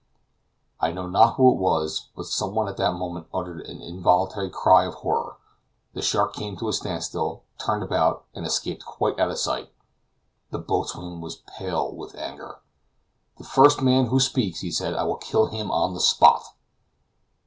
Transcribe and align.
I 0.79 0.91
know 0.91 1.05
not 1.07 1.35
who 1.35 1.51
it 1.51 1.59
was, 1.59 2.07
but 2.15 2.25
some 2.25 2.55
one 2.55 2.67
at 2.67 2.75
that 2.77 2.95
moment 2.95 3.27
uttered 3.31 3.61
an 3.67 3.83
involuntary 3.83 4.49
cry 4.49 4.85
of 4.85 4.95
horror. 4.95 5.35
The 5.93 6.01
shark 6.01 6.33
came 6.33 6.57
to 6.57 6.69
a 6.69 6.73
standstill, 6.73 7.43
turned 7.59 7.83
about, 7.83 8.23
and 8.33 8.43
escaped 8.43 8.83
quite 8.83 9.19
out 9.19 9.29
of 9.29 9.37
sight. 9.37 9.71
The 10.49 10.57
boatswain 10.57 11.21
was 11.21 11.43
pale 11.55 11.93
with 11.95 12.15
anger. 12.15 12.61
"The 13.37 13.43
first 13.43 13.83
man 13.83 14.07
who 14.07 14.19
speaks," 14.19 14.61
he 14.61 14.71
said, 14.71 14.95
"I 14.95 15.03
will 15.03 15.17
kill 15.17 15.45
him 15.45 15.69
on 15.69 15.93
the 15.93 16.01
spot." 16.01 16.45